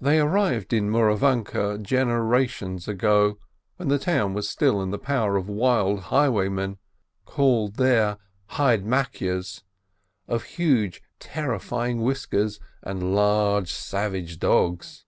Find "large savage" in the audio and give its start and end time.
13.12-14.38